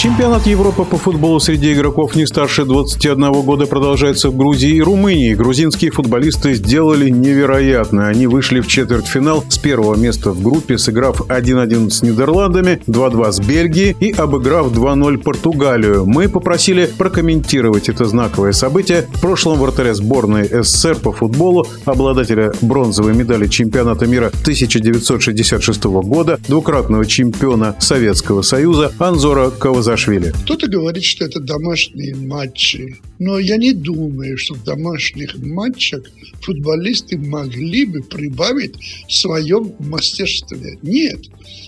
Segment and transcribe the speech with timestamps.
[0.00, 5.34] Чемпионат Европы по футболу среди игроков не старше 21 года продолжается в Грузии и Румынии.
[5.34, 8.08] Грузинские футболисты сделали невероятно.
[8.08, 13.40] Они вышли в четвертьфинал с первого места в группе, сыграв 1-1 с Нидерландами, 2-2 с
[13.40, 16.06] Бельгией и обыграв 2-0 Португалию.
[16.06, 23.14] Мы попросили прокомментировать это знаковое событие в прошлом вратаря сборной СССР по футболу, обладателя бронзовой
[23.14, 30.32] медали чемпионата мира 1966 года, двукратного чемпиона Советского Союза Анзора Каваза Саакашвили.
[30.42, 32.96] Кто-то говорит, что это домашние матчи.
[33.18, 36.02] Но я не думаю, что в домашних матчах
[36.42, 38.76] футболисты могли бы прибавить
[39.08, 40.78] в своем мастерстве.
[40.82, 41.20] Нет.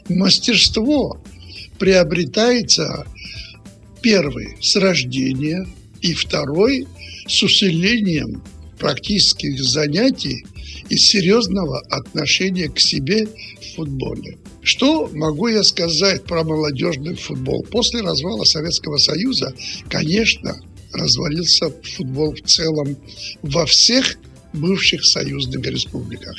[0.08, 1.20] Мастерство
[1.78, 3.06] приобретается
[4.02, 5.66] первый с рождения
[6.00, 6.86] и второй
[7.26, 8.42] с усилением
[8.82, 10.44] практических занятий
[10.88, 14.38] и серьезного отношения к себе в футболе.
[14.62, 17.62] Что могу я сказать про молодежный футбол?
[17.70, 19.54] После развала Советского Союза,
[19.88, 20.60] конечно,
[20.92, 22.96] развалился футбол в целом
[23.42, 24.16] во всех
[24.52, 26.34] бывших союзных республиках.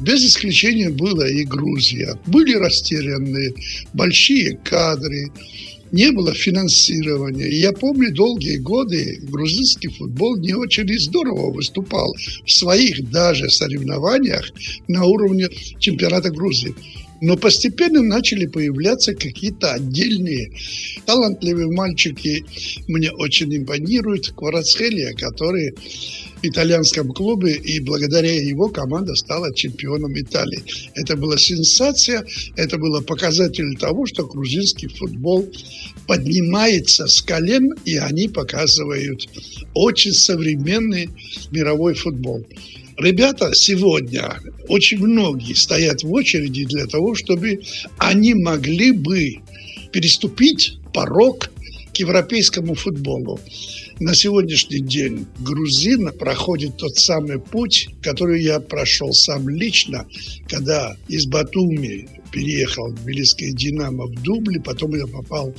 [0.00, 2.18] Без исключения была и Грузия.
[2.26, 3.54] Были растеряны
[3.92, 5.30] большие кадры,
[5.92, 7.48] не было финансирования.
[7.48, 12.14] Я помню, долгие годы грузинский футбол не очень здорово выступал
[12.46, 14.50] в своих даже соревнованиях
[14.88, 16.74] на уровне чемпионата Грузии.
[17.22, 20.50] Но постепенно начали появляться какие-то отдельные
[21.06, 22.44] талантливые мальчики.
[22.88, 30.64] Мне очень импонирует Кварацхелия, который в итальянском клубе, и благодаря его команда стала чемпионом Италии.
[30.96, 35.48] Это была сенсация, это было показатель того, что грузинский футбол
[36.08, 39.28] поднимается с колен, и они показывают
[39.74, 41.08] очень современный
[41.52, 42.44] мировой футбол.
[42.98, 47.60] Ребята сегодня, очень многие стоят в очереди для того, чтобы
[47.98, 49.36] они могли бы
[49.92, 51.50] переступить порог
[51.92, 53.38] к европейскому футболу.
[54.00, 60.06] На сегодняшний день грузин проходит тот самый путь, который я прошел сам лично,
[60.48, 65.54] когда из Батуми переехал в Тбилисское «Динамо» в Дубле, потом я попал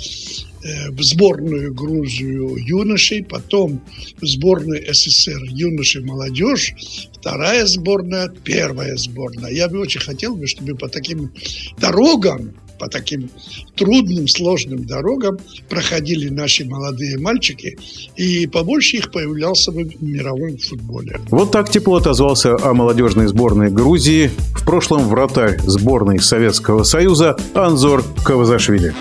[0.64, 3.82] э, в сборную Грузию юношей, потом
[4.20, 6.74] в сборную СССР юношей молодежь,
[7.14, 9.52] вторая сборная, первая сборная.
[9.52, 11.32] Я бы очень хотел, чтобы по таким
[11.80, 13.30] дорогам по таким
[13.76, 15.38] трудным, сложным дорогам
[15.70, 17.78] проходили наши молодые мальчики,
[18.18, 21.22] и побольше их появлялся бы в мировом футболе.
[21.30, 28.04] Вот так тепло отозвался о молодежной сборной Грузии в прошлом вратарь сборной Советского Союза Анзор
[28.26, 28.94] Кавазашвили.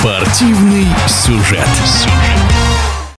[0.00, 1.68] Спортивный сюжет.